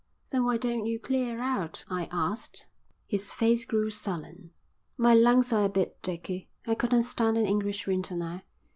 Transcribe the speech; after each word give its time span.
"Then 0.31 0.45
why 0.45 0.57
don't 0.57 0.87
you 0.87 0.97
clear 0.99 1.39
out?" 1.39 1.85
I 1.87 2.09
asked. 2.11 2.65
His 3.05 3.31
face 3.31 3.65
grew 3.65 3.91
sullen. 3.91 4.49
"My 4.97 5.13
lungs 5.13 5.53
are 5.53 5.65
a 5.65 5.69
bit 5.69 6.01
dicky. 6.01 6.49
I 6.65 6.73
couldn't 6.73 7.03
stand 7.03 7.37
an 7.37 7.45
English 7.45 7.85
winter 7.85 8.15
now." 8.15 8.41